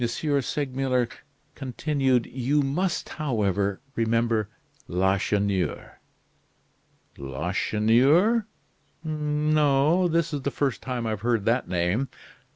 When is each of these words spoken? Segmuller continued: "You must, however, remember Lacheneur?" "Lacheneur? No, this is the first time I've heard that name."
Segmuller 0.03 1.07
continued: 1.53 2.25
"You 2.25 2.63
must, 2.63 3.07
however, 3.07 3.81
remember 3.95 4.49
Lacheneur?" 4.87 5.99
"Lacheneur? 7.19 8.47
No, 9.03 10.07
this 10.07 10.33
is 10.33 10.41
the 10.41 10.49
first 10.49 10.81
time 10.81 11.05
I've 11.05 11.21
heard 11.21 11.45
that 11.45 11.67
name." 11.69 12.09